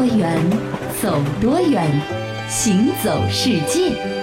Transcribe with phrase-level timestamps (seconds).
[0.00, 0.34] 多远，
[1.02, 1.86] 走多远，
[2.48, 4.19] 行走世界。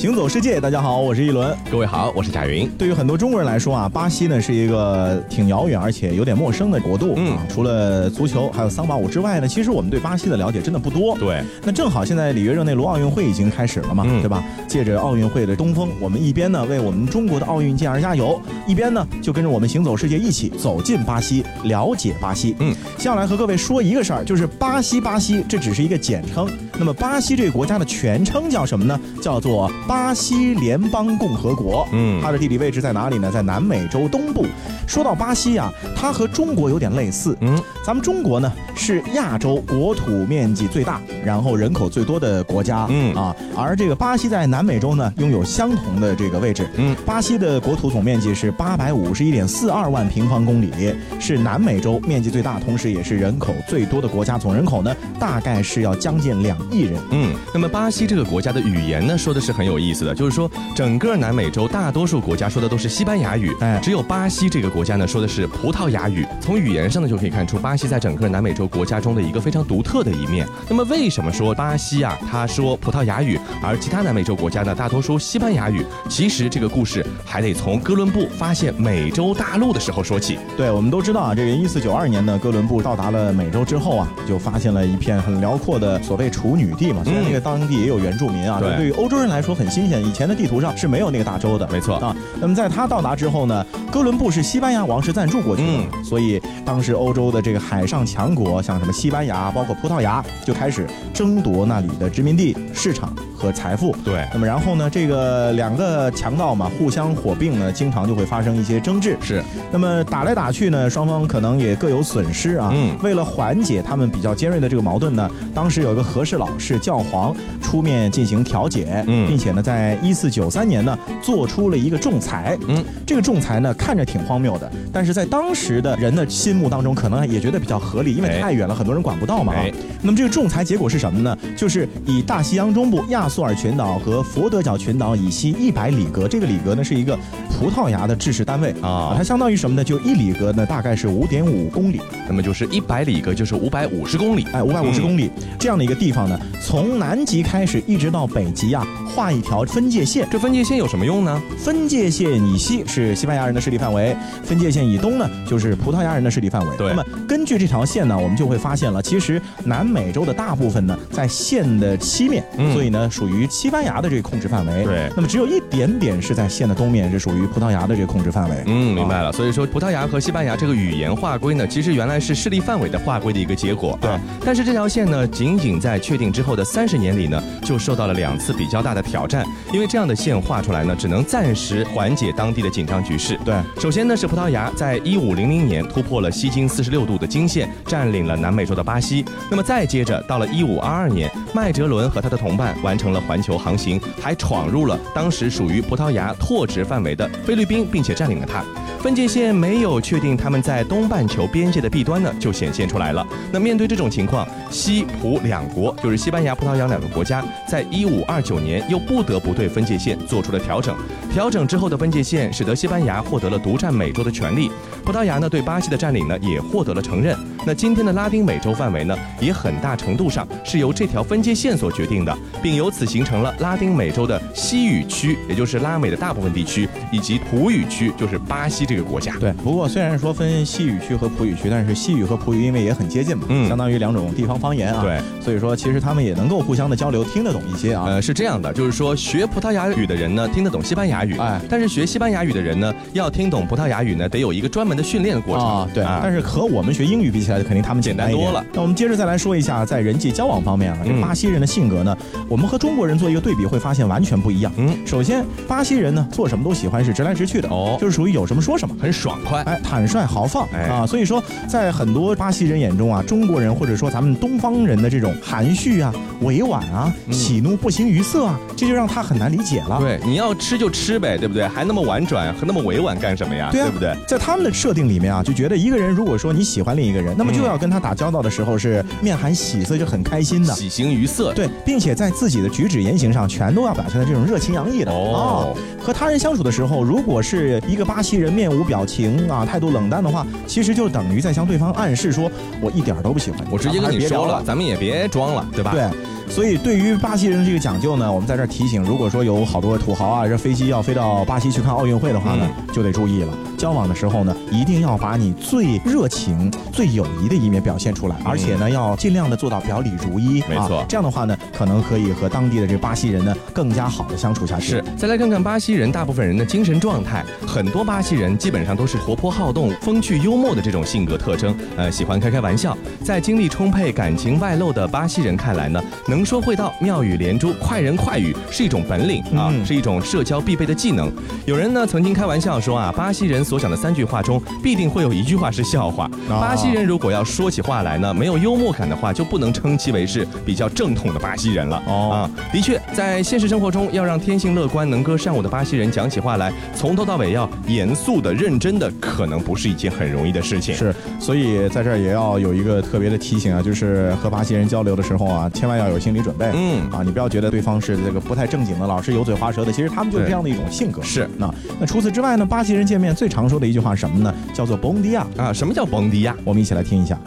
[0.00, 1.54] 行走世界，大家好，我是一轮。
[1.70, 2.66] 各位好，我是贾云。
[2.78, 7.12] 对于很多中国人来说啊，巴西呢是一个挺遥远而且有点陌生的国度。
[7.16, 11.14] 嗯，除了足球还有桑巴舞之外呢，其实我们对巴西的了解真的不多。
[11.18, 14.42] 对，那正好现在里约热内卢奥运会已经开始了嘛，对吧？
[14.66, 22.56] 借着奥运会的东风，我们一边呢为我们中国的奥运健儿加油，一边呢就跟着我们行走世界一起走进巴西，了解巴西。
[22.60, 26.48] 嗯，接下来和各位说一个事儿，就是巴西，巴西这只是一个简称。
[26.80, 28.98] 那么巴西这个国家的全称叫什么呢？
[29.20, 29.70] 叫做。
[29.86, 33.30] 巴西联邦共和国，嗯，它的地理位置在哪里呢？
[33.30, 34.46] 在南美洲东部。
[34.86, 50.72] 说到巴西啊，它和中国有点类似，嗯，咱们中国呢是亚洲国土面积最大，然后人口最多的国家，嗯啊，而这个巴西在南美洲呢拥有相同的这个位置，嗯，巴西的国土总面积是八百五十一点四二万平方公里，
[51.20, 59.80] 是南美洲面积最大，同时也是人口最多的国家，总人口呢大概是要将近两亿人，嗯，那么巴西这个国家的语言呢说的是很有。
[59.80, 66.26] 意思的就是说，整个南美洲大多数国家说的都是西班牙语，哎，只有巴西这个国家呢说的是葡萄牙语。
[66.38, 70.46] 从语言上呢就可以看出，巴西在整个南美洲国家中的一个非常独特的一面。
[70.68, 75.82] 那么，为什么说巴西啊，他说葡萄牙语，而其他南美洲国家呢大多说西班牙语？
[76.10, 80.38] 其实这个故事还得从哥伦布发现美洲大陆的时候说起。
[80.58, 87.02] 对，我们都知道啊，这个一四九二年呢，哥伦布到达了美洲之后啊，就发现了一片很辽阔的所谓处女帝嘛。
[87.02, 89.70] 虽然那个当地也有原住民啊，对，对于欧洲人来说很。
[89.70, 92.12] 新鲜，以前的地图上是没有那个大洲的，没错啊。
[92.40, 103.14] 那么在他到达之后呢，哥伦布是西班牙王室赞助过去的，所以当时欧洲的这个海上强国，像什么西班牙，包括葡萄牙，就开始争夺那里的殖民地市场。
[103.40, 104.90] 和财富对，那么然后呢？
[104.90, 109.16] 这个两个强盗嘛，互相火并呢，经常就会发生一些争执。
[109.22, 112.70] 是，那么打来打去呢，双方可能也各有损失啊。
[112.74, 122.58] 嗯，为了缓解他们比较尖锐的这个矛盾呢，当时有一个和事佬是教皇出面进行调解，嗯，并且呢，在一四九三年呢，做出了一个仲裁。
[122.68, 129.54] 嗯，这个仲裁呢，看着挺荒谬的，但是在当时的人的心目当中，可能也觉得比较合理，因为太远了，很多人管不到嘛。
[130.02, 131.34] 那么这个仲裁结果是什么呢？
[131.56, 133.29] 就是以大西洋中部亚。
[133.30, 137.16] 苏尔群岛和佛得角群岛以西一百里格，这个里格呢是一个
[137.48, 139.84] 葡萄牙的制式单位啊，它相当于什么呢？
[139.84, 150.26] 就一里格呢大概是五点五公里，那么就是一百里格就是五百五十公里，哎，五百五十公里这样的一个地方呢，从南极开始一直到北极啊，画一条分界线。
[150.28, 151.40] 这分界线有什么用呢？
[151.56, 156.76] 分界线以西是西班牙人的势力范围，分界线以东呢就是葡萄牙人的势力范围。
[156.76, 156.88] 对。
[156.88, 163.08] 那么根据这条线呢，我们就会发现了，其实南美洲的大部分呢在线的西面，所以呢。
[163.20, 165.10] 属于西班牙的这个控制范围，对。
[165.14, 168.56] 那么只有一点点是在线的东面，是属于葡萄牙的这个控制范围。
[168.64, 169.30] 嗯，明白了。
[169.30, 173.98] 所以说，葡萄牙和西班牙这个语言划归呢，其实原来是势力范围的划归的一个结果。
[174.00, 174.10] 对。
[174.42, 179.44] 但是这条线呢，仅仅在确定之后的三十年里呢，就受到了两次比较大的挑战。
[179.70, 183.38] 因为这样的线画出来呢，只能暂时缓解当地的紧张局势。
[183.44, 183.54] 对。
[183.78, 189.22] 首先呢，是葡萄牙在一五零零年突破了西经四十六度的经线，占领了南美洲的巴西。
[189.50, 193.58] 那么再接着到了一五二二年，麦哲伦和他的同伴完成了环球。
[193.58, 198.64] 航行还闯入了当时属于葡萄牙拓殖范围的菲律宾，并且占领了它。
[199.02, 203.26] 分界线没有确定他们在东半球边界的弊端呢，就显现出来了。
[203.50, 210.94] 那面对这种情况，西葡两国就是西班牙、葡萄牙两个国家，在一五二九年又不得不对分界线做出了调整。
[211.32, 214.70] 调整之后的分界线，使得西班牙获得了独占美洲的权利，
[215.02, 217.34] 葡萄牙呢对巴西的占领呢也获得了承认。
[217.66, 228.89] 那今天的拉丁美洲范围呢，也很大程度上是由这条分界线所决定的，并由此形成了拉丁美洲的西语区，也就是拉美的大部分地区，以及葡语区，就是巴西。
[228.90, 238.06] 这个国家对，不过虽然说分西语区和葡语区，但是西语和葡语因为也很接近嘛，嗯，相当于两种地方方言啊，对，所以说其实他们也能够互相的交流，听得懂一些啊。
[238.08, 245.88] 呃，是这样的，就是说学葡萄牙语的人呢，听得懂西班牙语，哎，但是学西班牙语的人呢，要听懂葡萄牙语呢，得有一个专门的训练的过程啊。
[245.94, 248.64] 对，但是和我们学英语比起来，肯定他们简单多了。
[248.72, 254.72] 那我们接着再来说一下，在人际交往方面啊，这巴西人的性格呢，我们和中国人做一个对比，会发现完全不一样。
[254.76, 259.62] 嗯，首先巴西人呢，做什么都喜欢是直来直去的，哦，就是属于有什么说什么，很爽快。
[259.64, 269.98] 哎，坦率豪放啊，所以说在很多巴西人眼中啊，中国人或者说咱们东方人的这种含蓄啊、委婉啊、喜怒不形于色啊，这就让他很难理解了。
[270.00, 271.10] 对，你要吃就吃。
[271.10, 271.66] 吃呗，对不对？
[271.66, 273.70] 还那么婉转和那么委婉干什么呀？
[273.72, 274.14] 对不对？
[274.28, 281.52] 在他们的设定里面啊，就觉得一个人如果说你喜欢另一个人，那么就要跟他打交道的时候是面含喜色，就很开心的，喜形于色。
[281.52, 285.74] 对，并且在自己的举止言行上全都要表现的这种热情洋溢的哦。
[286.00, 292.50] 和他人相处的时候，如果是一个巴西人面无表情啊，态度冷淡的话，其实就等于在向对方暗示说，
[292.80, 295.92] 我一点都不喜欢你，我直接跟你说了，咱们也别装了，对吧？
[295.92, 296.08] 对。
[296.48, 303.52] 所以，对于巴西人这个讲究呢，我们在这儿提醒：如果说有好多土豪啊，这飞机要飞到巴西去看奥运会的话呢，就得注意了。
[303.80, 310.62] 交往的时候呢，一定要把你最热情、最友谊的一面表现出来，而且呢，要尽量的做到表里如一。
[310.68, 314.88] 没错，这样的话呢，可能可以和当地的这巴西人呢更加好的相处下去。
[314.90, 322.94] 是，再来看看巴西人大部分人的精神状态，很多巴西人基本上都是活泼好动、风趣幽默的这种性格特征，呃，喜欢开开玩笑。
[323.24, 327.20] 在精力充沛、感情外露的巴西人看来呢，能说会道、妙。
[327.20, 331.30] 语连珠、快人快语是一种本领啊，是一种社交必备的技能。
[331.66, 336.28] 有人呢曾经开玩笑说啊，巴西人所讲的三句话中必定会有一句话是笑话。
[336.48, 342.02] 巴西人如果要说起话来呢，没有幽默感的话，就不能称其为是比较正统的巴西人了。
[342.08, 350.92] 哦啊，的确，在现实生活中，要让天性乐观、能歌善舞的巴西人讲起话来，从头到尾要严肃的、认真的，可能不是一件很容易的事情。
[350.92, 356.72] 是，所以在这儿也要有一个特别的提醒啊，就是和巴西人交流的时候啊，千万要有心理准备。
[356.74, 357.08] 嗯。
[357.12, 361.22] 啊，你不要觉得对方是这个不太正经的，老是油嘴滑舌的，其实他们就是这样的一种性格。
[361.22, 364.54] 是，那那除此之外呢，巴西人见面最常说的一句话是什么呢？
[364.74, 365.72] 叫做蹦迪亚啊。
[365.72, 366.54] 什么叫蹦迪亚？
[366.64, 367.38] 我们一起来听一下。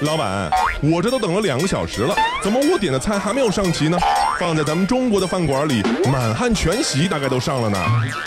[0.00, 0.50] 老板，
[0.82, 3.96] 我这都等了两个小时了，怎么我点的菜还没有上齐呢？
[4.38, 7.78] 放在咱们中国的饭馆里，满汉全席大概都上了呢。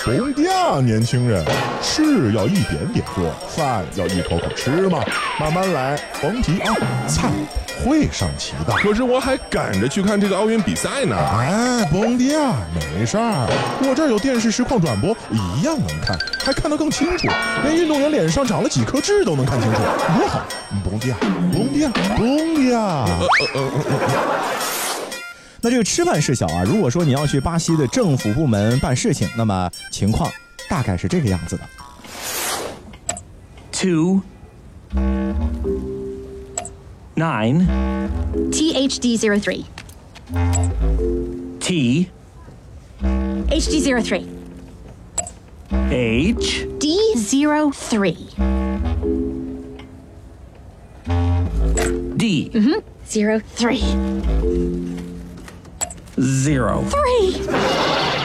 [0.05, 1.43] 蹦迪亚，年轻人，
[1.81, 4.99] 事要一点点做，饭要一口口吃嘛，
[5.39, 5.99] 慢慢来。
[6.21, 6.73] 甭急啊，
[7.07, 7.29] 菜。
[7.85, 11.15] 会上齐的，可是我还赶着去看这个奥运比赛呢。
[11.15, 13.47] 哎，蹦迪啊，没事儿，
[13.87, 17.27] 我这儿有电视实况转播，一样能看，还看得更清楚，
[17.63, 19.77] 连运动员脸上长了几颗痣都能看清楚，
[20.17, 20.41] 多好！
[20.83, 21.17] 蹦迪啊，
[21.53, 23.05] 蹦迪啊，蹦迪啊！
[25.61, 30.31] 那这个吃饭事小啊，如果说你要去巴西的政府部门办事情，那么情况
[30.69, 31.63] 大概是这个样子的。
[33.71, 34.21] Two.
[37.15, 37.65] Nine.
[38.51, 39.39] THD zero
[41.59, 42.09] T.
[43.49, 44.25] HD03.
[45.89, 46.67] H.
[46.79, 48.15] D03.
[52.15, 52.51] D.
[52.53, 52.79] Mm-hmm.
[53.07, 53.81] Zero three.
[56.19, 56.83] Zero.
[56.85, 58.16] Three.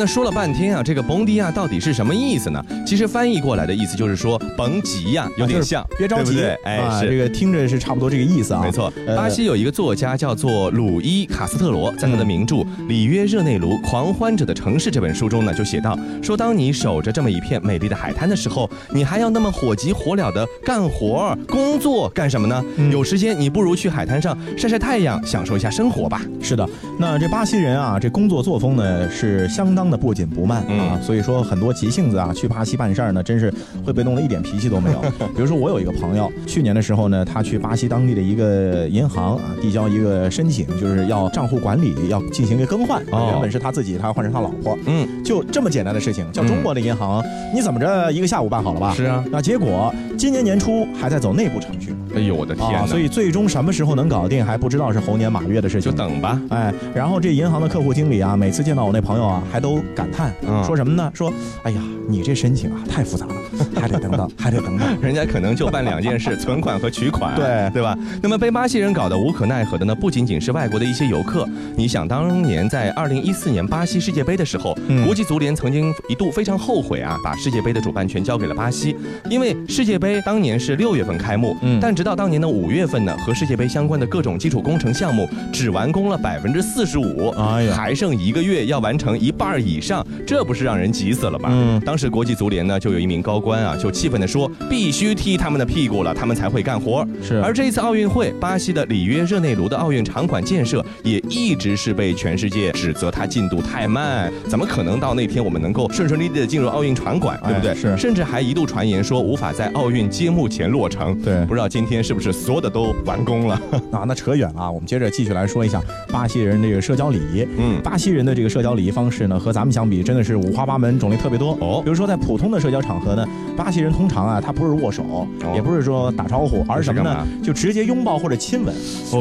[0.00, 2.64] 那说了半天啊，这个蹦迪亚到底是什么意思呢？
[2.86, 8.62] 其实翻译过来的意思就是说甭急呀，有点像，别着急，哎，是这个听着是差不多这个意思啊。
[8.64, 12.56] 没错，巴西有一个作家叫做鲁伊卡斯特罗，在他的名著
[12.88, 22.64] 《里约热内卢：狂欢者的城市》这本书中呢，就写到说，当你守着这么一片美丽的海滩的时候，你还要那么火急火燎的干活工作干什么呢？
[22.90, 26.22] 有时间你不如去海滩上晒晒太阳，享受一下生活吧。
[26.40, 26.66] 是的，
[26.98, 29.89] 那这巴西人啊，这工作作风呢是相当。
[29.90, 33.52] 那不紧不慢啊，所以说很多急性子啊，去巴西办事儿呢，真是
[33.84, 35.00] 会被弄得一点脾气都没有。
[35.34, 47.22] 比如说我有一个朋友，去年的时候呢，他去巴西当地的一个银行啊，递交一个申请，就是要账户管理要进行一个更换，原本是他自己，他要换成他老婆，嗯，就这么简单的事情，叫中国的银行，
[47.54, 48.94] 你怎么着一个下午办好了吧？
[48.94, 51.94] 是啊，那结果今年年初还在走内部程序。
[52.14, 52.86] 哎呦我的天！
[52.86, 56.40] 所以最终什么时候能搞定还不知道，是猴年马月的事情，就等吧。
[56.50, 60.32] 哎，然后这银行的客户经理啊，每次见到我那朋友啊，还都感叹，
[60.64, 61.10] 说什么呢？
[61.14, 63.34] 说，哎呀，你这申请啊太复杂了，
[63.80, 65.00] 还得等等，还得等等。
[65.00, 67.96] 人家可能就办两件事，存款和取款，对对吧？
[68.22, 71.46] 那么被巴西人搞得无可奈何的呢，不仅仅是外国的一些游客。
[71.76, 78.96] 你想当年在二零一四年巴西世界杯的时候，国际足联曾经一度非常后悔啊，把世界杯的主办权交给了巴西，
[79.28, 82.80] 因为世界杯当年是六月份开幕，嗯但直到当年的五月。
[82.90, 91.50] 份呢，和世界杯相关的各种基础工程项目只完工了百分之四十五，哎呀，还剩一个月要完成一半以上，这不是让人急死了吗？
[91.52, 97.06] 嗯，当时国际足联呢，就有一名高官啊，就气愤地说，必须踢他们的屁股了，他们才会干活。
[97.22, 107.72] 是，而这一次奥运会，巴西的里约热内卢的奥运场馆建设也一直是被全世界指责它进度太慢，怎么可能到那天我们能够顺顺利利的进入奥运场馆，对不对？
[107.72, 111.16] 是，甚至还一度传言说无法在奥运揭幕前落成。
[111.22, 112.00] 对，不知道今天。
[112.00, 113.60] 天是不是所有的都完工了？
[113.90, 115.82] 啊，那扯远了啊，我们接着继续来说一下
[116.12, 117.44] 巴西人这个社交礼仪。
[117.58, 121.58] 嗯巴西人的这个社交礼仪方式呢，和咱们相比，真的是五花八门，种类特别多。
[121.60, 127.26] 哦比如说在普通的社交场合呢，巴西人通常啊，他不是握手，也不是说打招呼，而是什么呢？
[127.42, 128.72] 就直接拥抱或者亲吻。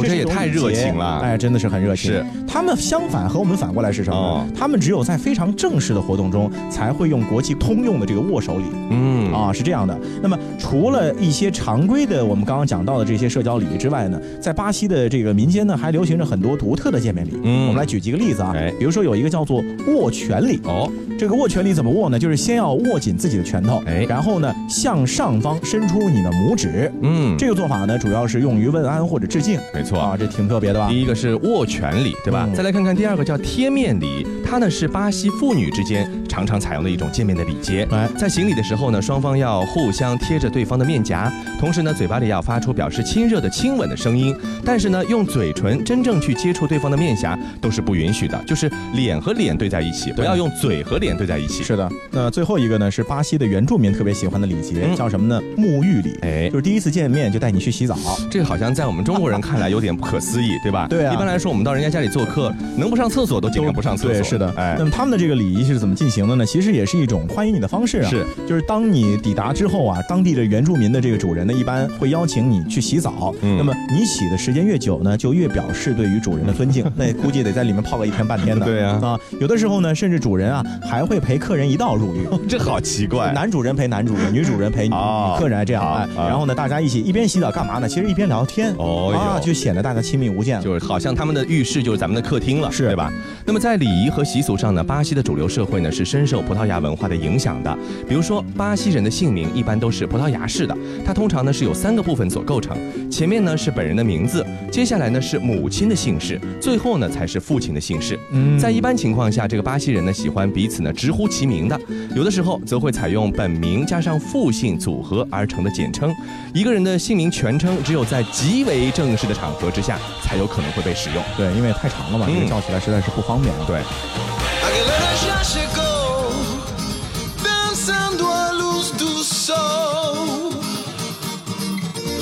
[0.03, 2.11] 这也太热情了哎，真的是很热情。
[2.11, 8.65] 是他们相反和我们反过来是什么他们只有在非常正式的活动中才会用国际通用的这个握手礼。
[8.91, 9.97] 嗯啊，是这样的。
[10.21, 17.31] 那么除了一些常规的我们刚刚讲到的这些社交礼仪之外呢，在巴西的这个民间呢，还流行着很多独特的见面礼。
[17.41, 20.59] 嗯我们来举几个例子啊，哎比如说有一个叫做握拳礼。
[20.65, 22.19] 哦，这个握拳礼怎么握呢？
[22.19, 26.91] 就是先要握紧自己的拳头，哎然后呢向上方伸出你的拇指。
[27.01, 29.57] 嗯，这个做法呢，主要是用于问安或者致敬。
[29.73, 30.89] 没错啊，这挺特别的吧？
[30.89, 32.45] 第一个是握拳礼，对吧？
[32.49, 37.85] 嗯再来看看第二个叫贴面礼，它呢是巴西妇女之间常常采用的一种见面的礼节。
[37.91, 44.35] 哎在行礼的时候呢，双方要互相贴着对方的面颊，同时呢，嘴巴里要发出表示亲热的亲吻的声音。
[44.63, 51.63] 但是呢，用嘴唇真正去接触对方的面颊都是不允许的，就是脸和脸对在一起，不要用嘴和脸对在一起。
[51.63, 55.41] 是的，那最后一个呢是巴西的原住民特别喜欢的礼节，嗯叫什么呢？
[55.57, 56.17] 沐浴礼。
[56.21, 57.97] 哎就是第一次见面就带你去洗澡。
[58.29, 60.87] 这个好像在我们中国人看来有点不可思议，对吧？
[60.89, 64.13] 对啊一般来说，我们到人家家里做客，能不上厕所都尽量不上厕所。
[64.13, 66.45] 对，是的，哎那，么他们的这个礼仪是怎么进行的呢？
[66.45, 68.09] 其实也是一种欢迎你的方式啊。
[68.09, 73.33] 是，就是当你抵达之后啊，当地的原住民的这个主人呢，一般会邀请你去洗澡。
[73.41, 76.85] 嗯那么你洗的时间越久呢，就越表示对于主人的尊敬。
[76.95, 78.65] 那估计得在里面泡个一天半天的。
[78.69, 82.27] 对啊啊，有的时候呢，甚至主人啊还会陪客人一道入浴。
[82.47, 83.31] 这好奇怪。
[83.33, 84.93] 男主人陪男主人，女主人陪女
[85.37, 87.87] 客人，这样哎，啊然后呢，大家一起一边洗澡干嘛呢？
[87.87, 90.63] 其实一边聊天，哦就显得大家亲密无间了。
[90.63, 93.11] 就是好像他们的浴室就是咱们的客厅了，是对吧？
[93.45, 97.77] 那么在礼仪和习俗上呢，巴西的主流社会呢是深受葡萄牙文化的影响的。
[98.07, 100.75] 比如说，巴西人的姓名一般都是葡萄牙式的，
[101.05, 102.75] 它通常呢是由三个部分所构成，
[103.11, 108.17] 前面呢是本人的名字，接下来呢是母亲的姓氏，最后呢才是父亲的姓氏。
[108.31, 111.79] 嗯在一般情况下，这个巴西人呢喜欢彼此呢直呼其名的，
[112.15, 116.11] 有的时候则会采用本名加上父姓组合而成的简称。
[116.53, 121.23] 一个人的姓名全称只有在极为正式的场合之下才有可能会被使用。
[121.37, 123.65] 对，因为太长了嘛，这个嗯叫起来实在是不方便啊。
[123.67, 123.81] 对，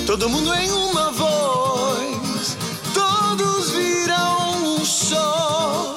[0.08, 2.58] Todo mundo em uma voz,
[2.94, 5.96] todos viram um só.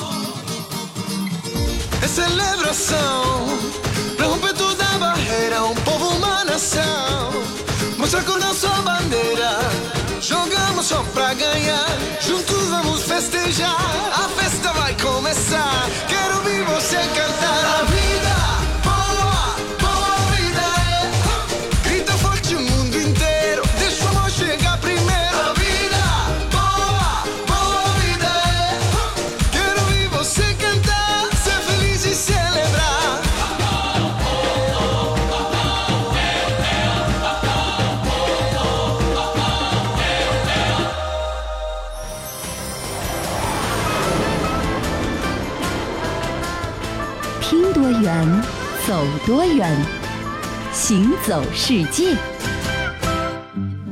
[2.02, 3.46] É celebração,
[4.16, 5.62] pra romper toda a barreira.
[5.62, 7.30] Um povo, uma nação,
[7.98, 9.60] mostra cor da sua bandeira.
[10.20, 11.86] Jogamos só pra ganhar,
[12.20, 14.12] juntos vamos festejar.
[14.12, 15.88] A festa vai começar.
[16.08, 17.39] Quero ouvir você cantar.
[49.30, 49.80] 多远，
[50.72, 52.16] 行走世界。”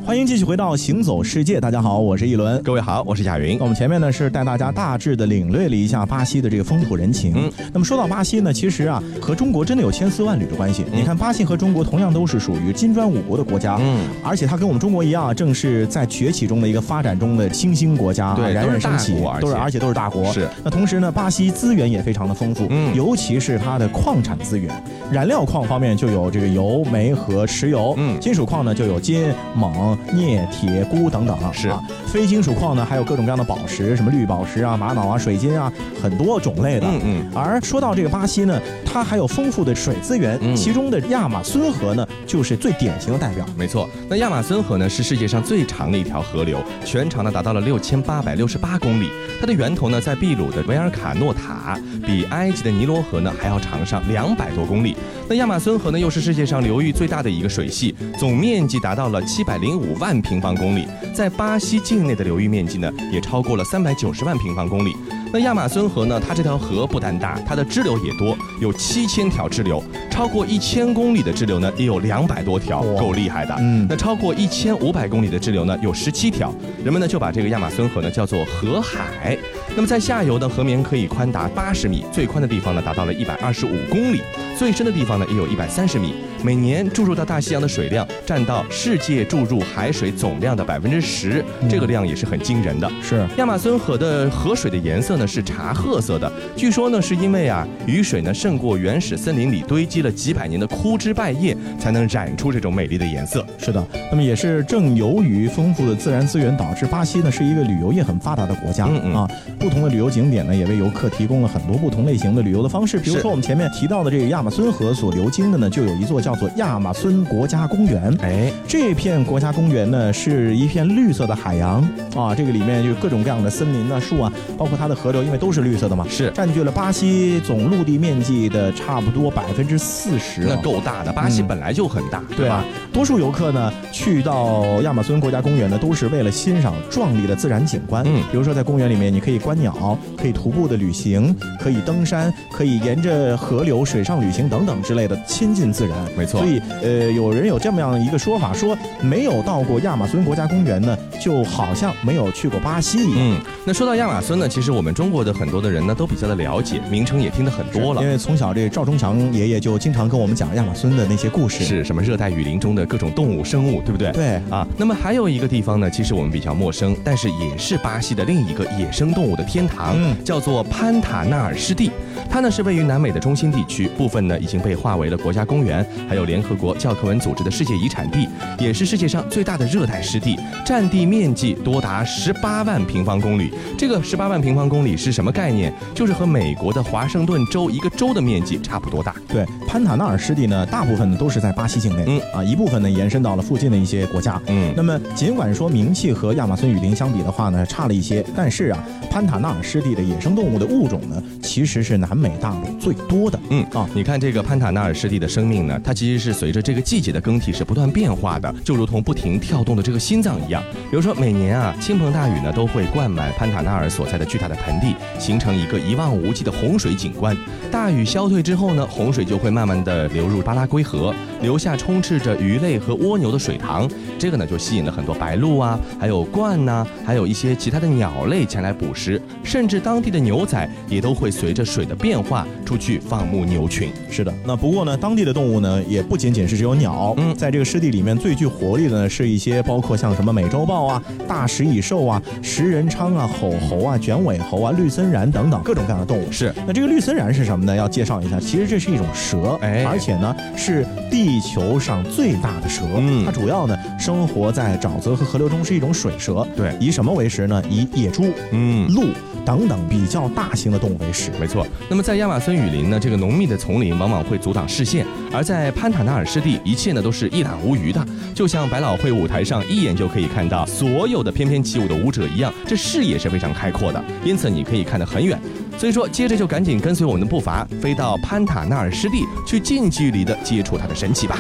[0.09, 2.63] 欢迎继续回到《行走世界》，大家好，我是一轮。
[2.63, 3.65] 各位好，我是贾云那。
[3.65, 7.35] 我们前面呢是带大家大致的领略了一下巴西的这个风土人情。
[7.37, 10.83] 嗯那么说到巴西呢，其实啊和中国真的有千丝万缕的关系。
[10.91, 20.33] 你看，巴西和中国同样都是属于金砖五国的国家，嗯，而且它跟我们中国一样，正是在崛起中的一个发展中的新兴国家，对冉冉升起都是而，且都是而且都是大国。
[20.33, 20.49] 是。
[20.65, 24.73] 那同时呢，巴西资源也非常的丰富，嗯尤其是它的矿产资源，
[25.13, 31.81] 燃料矿方面就有这个油、煤和石油，嗯金属矿呢就有金、锰、镍、铁、钴等等，是啊。
[32.07, 35.71] 非金属矿呢还有各种各样的宝石，什么绿宝石啊、玛瑙啊、水晶啊，
[36.03, 36.87] 很多种类的。
[36.87, 37.31] 嗯嗯。
[37.35, 43.45] 而说到这个巴西呢，它还有丰富的水资源，嗯其中的亚马孙河呢就是最典型的代表。
[43.57, 49.11] 没错，那亚马孙河呢是世界上最长的一条河流，全长呢达到了六千八百六十八公里。
[49.41, 54.97] 它的源头呢在秘鲁的维尔卡诺塔，比埃及的尼罗河呢还要长上两百多公里。
[55.29, 64.95] 那亚马孙河呢又是世界上流域最大的一个水系，总面积达到了七百零五万平方公里，在巴西境内的流域面积呢也超过了三百九十万平方公里。
[65.31, 73.55] 那亚马孙河呢，它这条河不但大，它的支流也多，有七千条支流，超过一千公里的支流呢也有两百多条，够厉害的。
[73.59, 79.37] 嗯那超过一千五百公里的支流呢有十七条，人们呢就把这个亚马孙河呢叫做河海。
[79.77, 84.23] 那么在下游的，河面可以宽达八十米，最宽的地方呢达到了一百二十五公里，
[84.59, 86.15] 最深的地方呢也有一百三十米。
[86.43, 92.91] 每年注入到大西洋的水量占到世界注入海水总量的百分之十，这个量也是很惊人的。
[93.03, 103.45] 是亚马孙河的河水的颜色呢是茶褐色的，据说呢是因为啊雨水呢胜过原始森林里堆积了几百年的枯枝败叶，才能染出这种美丽的颜色。
[103.59, 109.29] 是的，那么也是正由于丰富的自然资源，导致巴西呢是一个旅游业很发达的国家嗯嗯啊。
[109.59, 112.99] 不同的旅游景点呢，也为游客提供了很多不同类型的旅游的方式。
[112.99, 118.17] 比如说我们前面提到的这个亚马孙河所流经的呢，就有一座叫做亚马孙国家公园。
[118.23, 121.81] 哎，这片国家公园呢，是一片绿色的海洋
[122.15, 130.43] 啊，这个里面就各种各样的森林啊、树啊，包括它的河流，因为都是绿色的嘛，是占据了巴西总陆地面积的差不多百分之四十。
[130.43, 138.05] 那够大的，巴西嗯本来就很大，对啊吧？，多数游客呢去到亚马孙国家公园呢，都是为了欣赏壮丽的自然景观。
[138.07, 145.97] 嗯比如说在公园里面，你可以观鸟，可以徒步的旅行，可以登山，可以沿着河流水上旅行等等之类的，亲近自然。
[146.19, 153.19] 没错所以呃，有人有这么样一个说法，说没有到过亚马孙国家公园呢，就好像没有去过巴西一样。
[153.21, 158.09] 嗯，那说到亚马孙呢，其实我们中国的很多的人呢都比较的了解，名称也听得很多了因。
[158.09, 161.65] 为从小这赵忠祥爷爷就经常跟我们讲亚马孙的那些故事。
[161.65, 164.11] 是什么热带雨林中的各种动物生物，对不对？
[164.11, 164.67] 对啊。
[164.77, 171.91] 那么还有一个地方呢，其实我们比较陌生，但是也是巴西的另一个野生动物的天堂，嗯叫做潘塔纳尔湿地。
[172.31, 183.51] 它呢是位于南美的中心地区，部分呢已经被划为了国家公园，还有联合国教科文组织的世界遗产地，也是世界上最大的热带湿地，占地面积多达十八万平方公里。
[183.77, 185.73] 这个十八万平方公里是什么概念？
[185.95, 189.15] 就是和美国的华盛顿州一个州的面积差不多大。
[189.29, 194.41] 对，潘塔纳尔湿地呢，大部分呢都是在巴西境内，嗯啊，一部分呢延伸到了附近的一些国家。
[194.47, 203.39] 嗯那么尽管说名气和亚马孙雨林相比的话呢差了一些，但是啊，潘塔纳尔湿地的野生动物的物种呢，其实是南美大陆最多的。
[203.51, 210.63] 嗯啊，你看这个潘塔纳尔湿地的生命呢，它其实是随着这个季节的更替是不断变化的，就如同不停跳动的这个心脏一样。
[210.89, 217.37] 比如说每年啊，倾盆大雨呢都会灌满潘塔纳尔所在的巨大的盆地，形成一个一望无际的洪水景观。
[217.69, 221.13] 大雨消退之后呢，洪水就会慢慢的流入巴拉圭河，
[221.43, 223.91] 留下充斥着鱼类和蜗牛的水塘。
[224.21, 233.91] 这个呢就吸引了很多白鹭啊，还有鹳呐、还有一些其他的鸟类前来捕食，甚至当地的牛仔也都会随着水的变化出去放牧牛群。
[234.09, 237.15] 是的，那不过呢，当地的动物呢，也不仅仅是只有鸟。
[237.17, 246.31] 嗯在这个湿地里面最具活力的呢，是一些包括像什么美洲豹啊、大食蚁兽啊、食人鲳啊、吼猴啊、卷尾猴啊、绿森蚺等等各种各样的动物。
[246.31, 247.75] 是那这个绿森蚺是什么呢？
[247.75, 252.85] 要介绍一下，其实这是一种蛇，哎而且呢是地球上最大的蛇。
[252.97, 256.47] 嗯它主要呢生活在沼泽和河流中，是一种水蛇。
[256.57, 257.63] 对以什么为食呢？
[257.71, 258.87] 以野猪、嗯。
[258.93, 259.05] 鹿
[259.45, 261.31] 等等比较大型的动物为食。
[261.41, 275.39] 没错，那么在亚马孙雨林呢，这个浓密的丛林往往会阻挡视线，而在潘塔纳尔湿地，一切呢都是一览无余的，就像百老汇舞台上一眼就可以看到所有的翩翩起舞的舞者一样，这视野是非常开阔的，因此你可以看得很远。
[275.79, 281.39] 所以说，接着就赶紧跟随我们的步伐，飞到潘塔纳尔湿地，去近距离的接触它的神奇吧。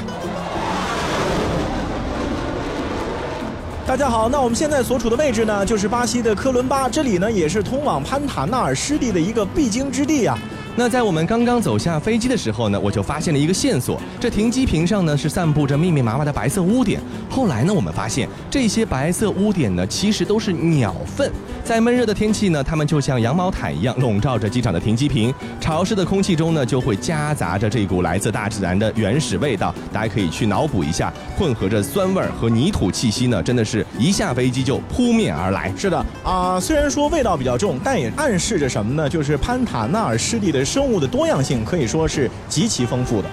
[3.88, 10.38] 大家好，那我们现在所处的位置呢，就是巴西的科伦巴，这里呢也是通往潘塔纳尔湿地的一个必经之地啊。
[10.76, 17.00] 那在我们刚刚走下飞机的时候呢，我就发现了一个线索，这停机坪上呢是散布着密密麻麻的白色污点。
[17.28, 21.30] 后来呢，我们发现这些白色污点呢，其实都是鸟粪。
[21.62, 29.74] 在闷热的天气呢，它们就像羊毛毯一样笼罩着机场的停机坪，潮湿的空气中呢，就会夹杂着这股来自大自然的原始味道。
[29.92, 35.70] 大家可以去脑补一下，混合着酸味儿和泥土气息呢，真的是一下飞机就扑面而来。
[35.76, 39.08] 是的啊、虽然说味道比较重，但也暗示着什么呢？
[39.08, 43.28] 就是潘塔纳尔湿地的生物的多样性可以说是极其丰富的。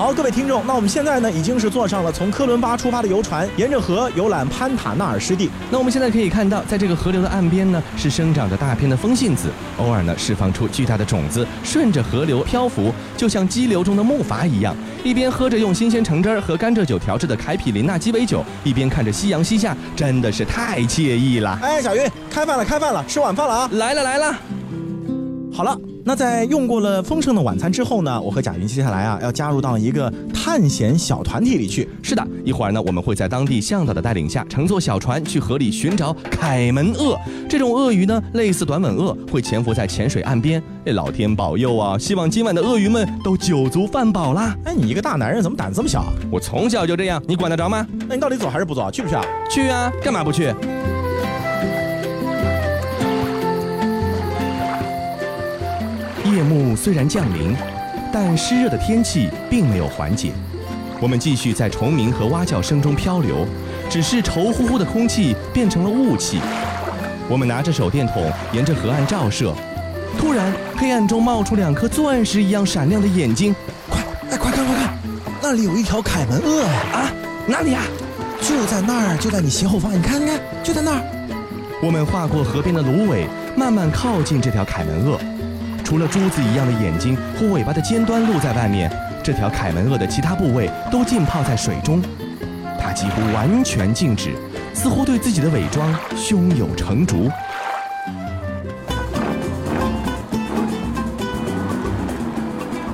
[0.00, 5.50] 好，各位听众，那我们现在呢已经是坐上了从科伦巴出发的游船，沿着河游览潘塔纳尔湿地。
[5.70, 14.74] 那我们现在可以看到，在这个河流的岸边呢，是生长着大片的风信子，偶尔呢释放出巨大的种子，顺着河流漂浮，就像激流中的木筏一样。
[15.04, 21.58] 一边喝着用新鲜橙汁儿和甘蔗酒调制的凯比林纳鸡尾酒，一边看着夕阳西下，真的是太惬意了。
[21.60, 23.68] 哎，小云，开饭了，开饭了，吃晚饭了啊！
[23.74, 24.34] 来了来了，
[25.52, 31.88] 好了，那在用过了丰盛的晚餐之后呢，我和贾云接下来啊要加入到一个探险小团体里去。
[32.02, 37.16] 是的，一会儿呢，我们会在当地向导的带领下，乘坐小船去河里寻找凯门鳄。
[37.48, 40.62] 这种鳄鱼呢，类似短吻鳄，会潜伏在浅水岸边。
[40.86, 41.98] 哎，老天保佑啊！
[41.98, 44.56] 希望今晚的鳄鱼们都酒足饭饱啦。
[44.64, 46.12] 哎，你一个大男人怎么胆子这么小啊？
[46.30, 47.86] 我从小就这样，你管得着吗？
[48.08, 48.90] 那你到底走还是不走啊？
[48.90, 49.24] 去不去啊？
[49.50, 50.54] 去啊，干嘛不去？
[56.40, 57.54] 夜幕虽然降临，
[58.10, 60.32] 但湿热的天气并没有缓解，
[60.98, 63.46] 我们继续在虫鸣和蛙叫声中漂流，
[63.90, 66.40] 只是稠乎乎的空气变成了雾气。
[67.28, 69.54] 我们拿着手电筒沿着河岸照射，
[70.18, 73.54] 突然黑暗中冒出两颗钻石一样闪亮的眼睛，
[73.90, 74.00] 快，
[74.30, 74.94] 哎，快看快看，
[75.42, 76.70] 那里有一条凯门鳄呀！
[76.94, 77.12] 啊，
[77.46, 77.82] 哪里啊？
[78.40, 81.02] 就在那儿，就在你斜后方，你看看，就在那儿。
[81.82, 85.20] 我们划过河边的芦苇，慢慢靠近这条凯门鳄。
[85.90, 88.88] 除了珠子一样的眼睛和尾巴的尖端露在外面，
[89.24, 92.00] 这条凯门鳄的其他部位都浸泡在水中。
[92.80, 94.30] 它几乎完全静止，
[94.72, 97.28] 似乎对自己的伪装胸有成竹。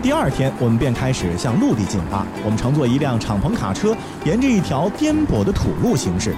[0.02, 2.24] 第二天，我们便开始向陆地进发。
[2.42, 6.34] 我们乘坐一辆敞篷卡车，沿着一条颠簸的土路行驶。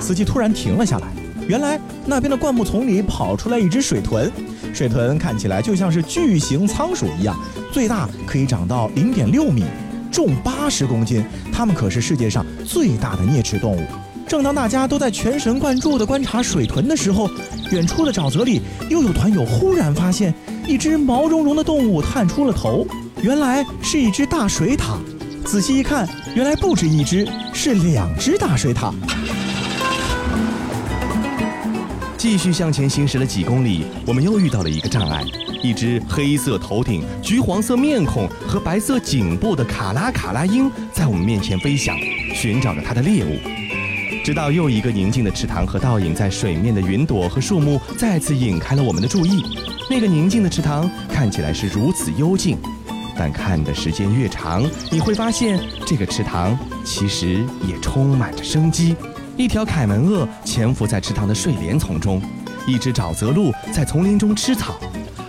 [0.00, 1.08] 司机突然停了下来，
[1.46, 4.32] 原来那边的灌木丛里跑出来一只水豚。
[4.76, 7.34] 水豚看起来就像是巨型仓鼠一样，
[7.72, 9.64] 最大可以长到零点六米，
[10.12, 11.24] 重八十公斤。
[11.50, 13.80] 它们可是世界上最大的啮齿动物。
[14.28, 17.30] 正当大家都在全神贯注地观察水豚的时候，
[17.70, 18.60] 远处的沼泽里
[18.90, 20.34] 又有团友忽然发现
[20.68, 22.86] 一只毛茸茸的动物探出了头，
[23.22, 24.98] 原来是一只大水獭。
[25.42, 28.92] 仔细一看，原来不止一只，是两只大水獭。
[32.28, 35.22] 继续向前行驶了几公里，我们又遇到了一个障碍：
[35.62, 41.96] 一只黑色头顶、橘黄色面孔和白色颈部的卡拉卡拉鹰在我们面前飞翔，
[42.34, 43.38] 寻找着它的猎物。
[44.24, 49.44] 直到又一个宁静的池塘和倒影在水面的云朵和树木再次引开了我们的注意。
[49.88, 52.58] 那个宁静的池塘看起来是如此幽静，
[53.16, 58.96] 但看的时间越长，你会发现这个池塘其实也充满着生机。
[59.36, 62.22] 一条凯门鳄潜伏在池塘的睡莲丛中，
[62.66, 64.80] 一只沼泽鹿在丛林中吃草，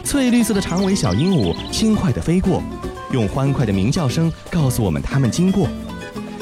[0.01, 2.63] 翠绿色的长尾小鹦鹉轻快地飞过，
[3.11, 5.67] 用欢快的鸣叫声告诉我们它们经过。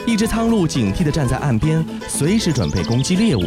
[0.05, 3.41] 一只苍鹭警惕地站在岸边，随时准备攻击猎物。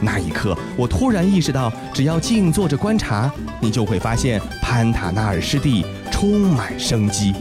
[0.00, 3.28] 那一刻，我突然意识到，只要静坐着观察，
[3.60, 7.34] 你就会发现潘塔纳尔湿地充满生机。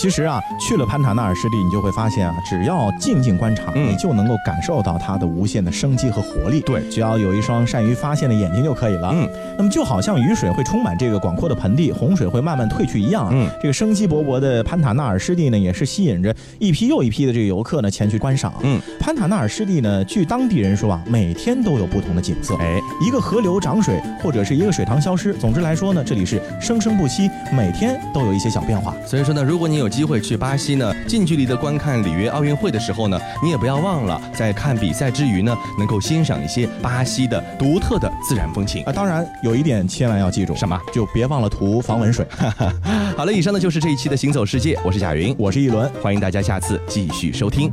[0.00, 6.60] 其实啊，去了潘塔纳尔湿地，你就会发现啊，只要静静观察，嗯你就能够感受到它的无限的生机和活力。
[6.60, 9.10] 对只要有一双善于发现的眼睛就可以了。
[9.12, 13.30] 嗯，那么就好像雨水会充满这个广阔的盆地，洪水会慢慢退去一样啊。
[13.32, 18.54] 嗯这个生机勃勃的潘塔纳尔湿地呢，也是吸引着一批又一批的这个游客呢前去观赏。
[18.62, 22.54] 嗯，潘塔纳尔湿地呢，据当地人说啊，每天都有不同的景色。
[22.60, 28.94] 哎，一个河流涨水，或者是一个水塘消失，总之来说呢，这里是生生不息，每天都有一些小变化。
[29.04, 38.92] 所以说呢，如果你有机会去巴西呢，近距离的观看里约奥运会的时候呢，你也不要忘了，在看比赛之余呢，能够欣赏一些巴西的独特的自然风情啊，。
[38.92, 40.78] 当然有一点千万要记住，什么？
[40.92, 42.26] 就别忘了涂防蚊水。
[43.16, 45.90] 好了，以上呢就是这一期的行走世界，我是贾云，我是一轮。
[46.02, 47.72] 欢迎大家下次继续收听。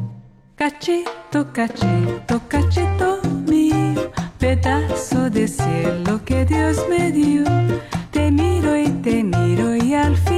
[0.57, 7.43] Cachito, cachito, cachito mío, pedazo de cielo que Dios me dio.
[8.11, 10.34] Te miro y te miro y al fin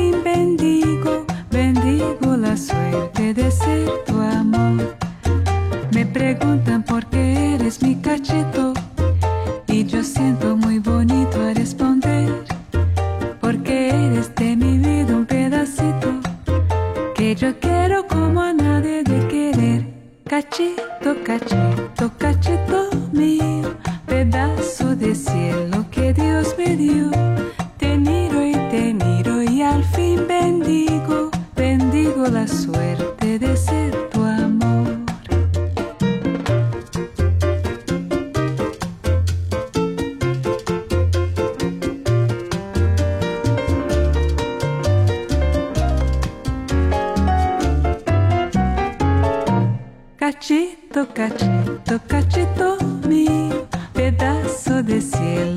[50.38, 55.57] Tocachi, tocachito, tocachito mío, pedazo de cielo.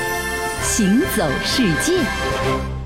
[0.63, 2.80] 行走世界。